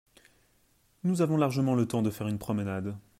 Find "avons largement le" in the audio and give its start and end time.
1.21-1.87